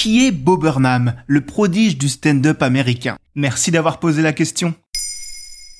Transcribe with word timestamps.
qui 0.00 0.26
est 0.26 0.30
Bob 0.30 0.62
Burnham, 0.62 1.12
le 1.26 1.42
prodige 1.42 1.98
du 1.98 2.08
stand-up 2.08 2.62
américain 2.62 3.18
Merci 3.34 3.70
d'avoir 3.70 4.00
posé 4.00 4.22
la 4.22 4.32
question. 4.32 4.72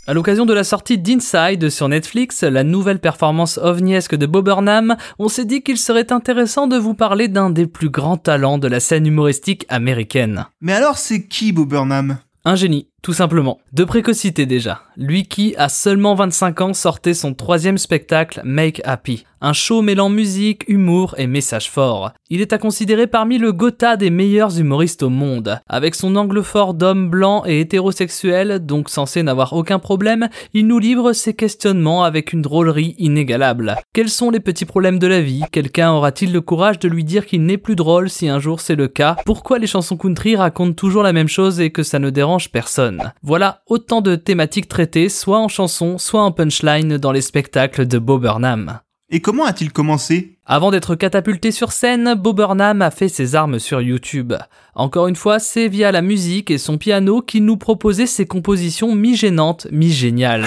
À 0.06 0.12
l'occasion 0.12 0.44
de 0.44 0.52
la 0.52 0.62
sortie 0.62 0.98
d'Inside 0.98 1.70
sur 1.70 1.88
Netflix, 1.88 2.42
la 2.42 2.62
nouvelle 2.62 2.98
performance 2.98 3.56
ovniesque 3.56 4.14
de 4.14 4.26
Bob 4.26 4.44
Burnham, 4.44 4.98
on 5.18 5.28
s'est 5.28 5.46
dit 5.46 5.62
qu'il 5.62 5.78
serait 5.78 6.12
intéressant 6.12 6.66
de 6.66 6.76
vous 6.76 6.92
parler 6.92 7.28
d'un 7.28 7.48
des 7.48 7.66
plus 7.66 7.88
grands 7.88 8.18
talents 8.18 8.58
de 8.58 8.68
la 8.68 8.78
scène 8.78 9.06
humoristique 9.06 9.64
américaine. 9.70 10.44
Mais 10.60 10.74
alors 10.74 10.98
c'est 10.98 11.26
qui 11.26 11.52
Bob 11.52 11.70
Burnham? 11.70 12.18
Un 12.44 12.56
génie, 12.56 12.89
tout 13.02 13.12
simplement. 13.12 13.58
De 13.72 13.84
précocité 13.84 14.46
déjà. 14.46 14.82
Lui 14.96 15.24
qui, 15.24 15.54
à 15.56 15.68
seulement 15.68 16.14
25 16.14 16.60
ans, 16.60 16.74
sortait 16.74 17.14
son 17.14 17.34
troisième 17.34 17.78
spectacle 17.78 18.40
Make 18.44 18.82
Happy. 18.84 19.24
Un 19.42 19.54
show 19.54 19.80
mêlant 19.80 20.10
musique, 20.10 20.64
humour 20.68 21.14
et 21.16 21.26
message 21.26 21.70
fort. 21.70 22.12
Il 22.28 22.42
est 22.42 22.52
à 22.52 22.58
considérer 22.58 23.06
parmi 23.06 23.38
le 23.38 23.52
Gotha 23.52 23.96
des 23.96 24.10
meilleurs 24.10 24.60
humoristes 24.60 25.02
au 25.02 25.08
monde. 25.08 25.58
Avec 25.66 25.94
son 25.94 26.14
angle 26.16 26.42
fort 26.42 26.74
d'homme 26.74 27.08
blanc 27.08 27.44
et 27.46 27.60
hétérosexuel, 27.60 28.58
donc 28.66 28.90
censé 28.90 29.22
n'avoir 29.22 29.54
aucun 29.54 29.78
problème, 29.78 30.28
il 30.52 30.66
nous 30.66 30.78
livre 30.78 31.14
ses 31.14 31.32
questionnements 31.32 32.04
avec 32.04 32.34
une 32.34 32.42
drôlerie 32.42 32.94
inégalable. 32.98 33.76
Quels 33.94 34.10
sont 34.10 34.30
les 34.30 34.40
petits 34.40 34.66
problèmes 34.66 34.98
de 34.98 35.06
la 35.06 35.22
vie? 35.22 35.44
Quelqu'un 35.50 35.90
aura-t-il 35.90 36.34
le 36.34 36.42
courage 36.42 36.78
de 36.78 36.88
lui 36.88 37.04
dire 37.04 37.24
qu'il 37.24 37.44
n'est 37.46 37.56
plus 37.56 37.76
drôle 37.76 38.10
si 38.10 38.28
un 38.28 38.40
jour 38.40 38.60
c'est 38.60 38.76
le 38.76 38.88
cas? 38.88 39.16
Pourquoi 39.24 39.58
les 39.58 39.66
chansons 39.66 39.96
country 39.96 40.36
racontent 40.36 40.74
toujours 40.74 41.02
la 41.02 41.14
même 41.14 41.28
chose 41.28 41.60
et 41.60 41.70
que 41.70 41.82
ça 41.82 41.98
ne 41.98 42.10
dérange 42.10 42.50
personne? 42.50 42.89
Voilà 43.22 43.62
autant 43.66 44.00
de 44.00 44.16
thématiques 44.16 44.68
traitées, 44.68 45.08
soit 45.08 45.38
en 45.38 45.48
chanson, 45.48 45.98
soit 45.98 46.22
en 46.22 46.32
punchline 46.32 46.98
dans 46.98 47.12
les 47.12 47.20
spectacles 47.20 47.86
de 47.86 47.98
Bob 47.98 48.22
Burnham. 48.22 48.80
Et 49.10 49.20
comment 49.20 49.44
a-t-il 49.44 49.72
commencé? 49.72 50.38
Avant 50.52 50.72
d'être 50.72 50.96
catapulté 50.96 51.52
sur 51.52 51.70
scène, 51.70 52.14
Bob 52.16 52.38
Burnham 52.38 52.82
a 52.82 52.90
fait 52.90 53.08
ses 53.08 53.36
armes 53.36 53.60
sur 53.60 53.80
YouTube. 53.80 54.32
Encore 54.74 55.06
une 55.06 55.14
fois, 55.14 55.38
c'est 55.38 55.68
via 55.68 55.92
la 55.92 56.02
musique 56.02 56.50
et 56.50 56.58
son 56.58 56.76
piano 56.76 57.22
qu'il 57.22 57.44
nous 57.44 57.56
proposait 57.56 58.06
ses 58.06 58.26
compositions 58.26 58.96
mi-gênantes, 58.96 59.68
mi-géniales. 59.70 60.46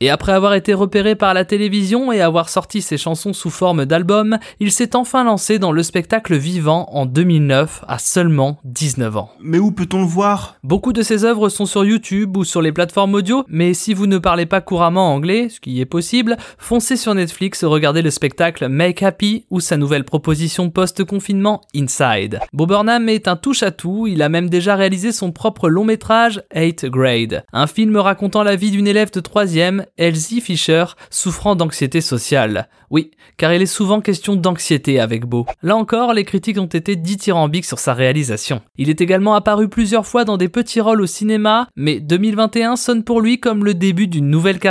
Et 0.00 0.10
après 0.10 0.32
avoir 0.32 0.54
été 0.54 0.74
repéré 0.74 1.14
par 1.14 1.32
la 1.32 1.44
télévision 1.44 2.10
et 2.10 2.20
avoir 2.20 2.48
sorti 2.48 2.82
ses 2.82 2.98
chansons 2.98 3.32
sous 3.32 3.50
forme 3.50 3.84
d'album, 3.84 4.38
il 4.58 4.72
s'est 4.72 4.96
enfin 4.96 5.22
lancé 5.22 5.60
dans 5.60 5.70
le 5.70 5.84
spectacle 5.84 6.36
vivant 6.36 6.88
en 6.90 7.06
2009 7.06 7.84
à 7.86 8.00
seulement 8.00 8.58
19 8.64 9.16
ans. 9.16 9.30
Mais 9.40 9.58
où 9.60 9.70
peut-on 9.70 10.00
le 10.00 10.08
voir? 10.08 10.56
Beaucoup 10.64 10.92
de 10.92 11.02
ses 11.02 11.24
œuvres 11.24 11.50
sont 11.50 11.66
sur 11.66 11.84
YouTube 11.84 12.36
ou 12.36 12.42
sur 12.42 12.62
les 12.62 12.72
plateformes 12.72 13.14
audio, 13.14 13.44
mais 13.46 13.74
si 13.74 13.94
vous 13.94 14.08
ne 14.08 14.18
parlez 14.18 14.46
pas 14.46 14.60
couramment 14.60 14.87
anglais, 14.96 15.48
ce 15.48 15.60
qui 15.60 15.80
est 15.80 15.86
possible, 15.86 16.36
foncez 16.56 16.96
sur 16.96 17.14
Netflix 17.14 17.64
regarder 17.64 18.02
le 18.02 18.10
spectacle 18.10 18.68
Make 18.68 19.02
Happy 19.02 19.44
ou 19.50 19.60
sa 19.60 19.76
nouvelle 19.76 20.04
proposition 20.04 20.70
post-confinement 20.70 21.60
Inside. 21.74 22.40
Bob 22.52 22.68
Burnham 22.68 23.08
est 23.08 23.28
un 23.28 23.36
touche-à-tout, 23.36 24.06
il 24.06 24.22
a 24.22 24.28
même 24.28 24.48
déjà 24.48 24.76
réalisé 24.76 25.10
son 25.12 25.32
propre 25.32 25.68
long 25.68 25.84
métrage 25.84 26.42
8 26.54 26.86
Grade, 26.86 27.44
un 27.52 27.66
film 27.66 27.96
racontant 27.96 28.42
la 28.42 28.56
vie 28.56 28.70
d'une 28.70 28.86
élève 28.86 29.10
de 29.10 29.20
3ème, 29.20 29.86
Elsie 29.96 30.40
Fisher, 30.40 30.84
souffrant 31.10 31.56
d'anxiété 31.56 32.00
sociale. 32.00 32.68
Oui, 32.90 33.10
car 33.36 33.52
il 33.52 33.62
est 33.62 33.66
souvent 33.66 34.00
question 34.00 34.34
d'anxiété 34.36 34.98
avec 34.98 35.26
Beau. 35.26 35.46
Là 35.62 35.76
encore, 35.76 36.14
les 36.14 36.24
critiques 36.24 36.58
ont 36.58 36.66
été 36.66 36.96
dithyrambiques 36.96 37.66
sur 37.66 37.78
sa 37.78 37.94
réalisation. 37.94 38.62
Il 38.76 38.88
est 38.88 39.00
également 39.00 39.34
apparu 39.34 39.68
plusieurs 39.68 40.06
fois 40.06 40.24
dans 40.24 40.36
des 40.36 40.48
petits 40.48 40.80
rôles 40.80 41.02
au 41.02 41.06
cinéma, 41.06 41.68
mais 41.76 42.00
2021 42.00 42.76
sonne 42.76 43.04
pour 43.04 43.20
lui 43.20 43.40
comme 43.40 43.64
le 43.64 43.74
début 43.74 44.06
d'une 44.06 44.28
nouvelle 44.28 44.58
carrière, 44.58 44.67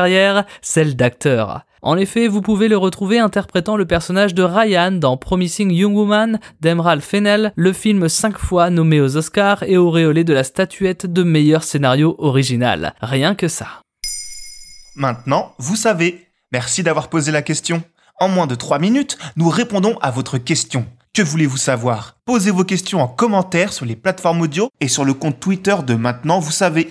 celle 0.62 0.95
d'acteur. 0.95 1.62
En 1.81 1.98
effet, 1.98 2.28
vous 2.28 2.42
pouvez 2.42 2.67
le 2.67 2.78
retrouver 2.78 3.20
interprétant 3.20 3.78
le 3.78 3.86
personnage 3.86 4.34
de 4.34 4.44
Ryan 4.44 4.92
dans 4.92 5.16
Promising 5.16 5.72
Young 5.72 5.95
Woman 5.95 6.39
d'Emerald 6.59 7.02
Fennell, 7.02 7.54
le 7.56 7.72
film 7.72 8.09
5 8.09 8.38
fois 8.38 8.70
nommé 8.70 8.99
aux 8.99 9.16
Oscars 9.16 9.64
et 9.64 9.77
auréolé 9.77 10.23
de 10.23 10.33
la 10.33 10.44
statuette 10.44 11.05
de 11.05 11.23
meilleur 11.23 11.64
scénario 11.64 12.16
original. 12.17 12.94
Rien 13.02 13.36
que 13.36 13.48
ça. 13.48 13.67
Maintenant, 14.95 15.54
vous 15.60 15.76
savez. 15.76 16.27
Merci 16.52 16.82
d'avoir 16.83 17.10
posé 17.10 17.32
la 17.32 17.42
question. 17.42 17.83
En 18.20 18.27
moins 18.27 18.48
de 18.48 18.55
3 18.55 18.80
minutes, 18.80 19.17
nous 19.36 19.49
répondons 19.49 19.98
à 20.02 20.10
votre 20.10 20.39
question. 20.39 20.88
Que 21.14 21.22
voulez-vous 21.22 21.58
savoir? 21.58 22.17
Posez 22.26 22.52
vos 22.52 22.64
questions 22.64 23.02
en 23.02 23.08
commentaire 23.08 23.72
sur 23.72 23.86
les 23.86 23.95
plateformes 23.95 24.42
audio 24.42 24.70
et 24.82 24.88
sur 24.88 25.05
le 25.05 25.14
compte 25.14 25.39
Twitter 25.39 25.76
de 25.86 25.93
Maintenant, 25.93 26.39
vous 26.39 26.52
savez. 26.52 26.89